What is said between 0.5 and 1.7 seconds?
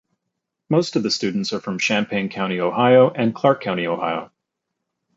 Most of the students are